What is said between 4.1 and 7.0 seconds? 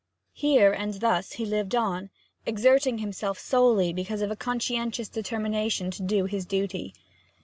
of a conscientious determination to do his duty.